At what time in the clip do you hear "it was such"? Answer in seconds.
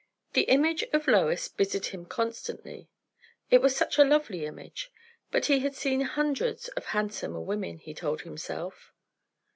3.51-3.99